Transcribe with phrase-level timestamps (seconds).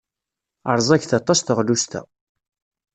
[0.77, 2.01] Rẓaget aṭas teɣlust-a.